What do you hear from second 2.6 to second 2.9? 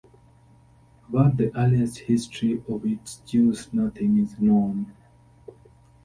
of